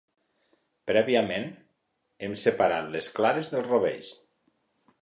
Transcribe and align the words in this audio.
Prèviament, 0.91 1.45
hem 2.29 2.35
separat 2.45 2.91
les 2.97 3.13
clares 3.21 3.55
dels 3.55 3.71
rovells. 3.71 4.13